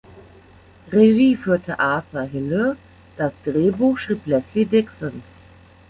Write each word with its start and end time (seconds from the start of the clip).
Regie 0.91 1.35
führte 1.35 1.79
Arthur 1.79 2.23
Hiller, 2.23 2.75
das 3.17 3.33
Drehbuch 3.45 3.99
schrieb 3.99 4.25
Leslie 4.25 4.65
Dixon. 4.65 5.21